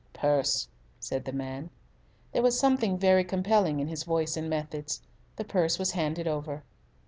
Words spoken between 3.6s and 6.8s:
in his voice and methods. The purse was handed over.